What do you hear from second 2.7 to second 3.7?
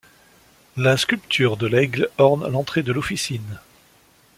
de l'officine.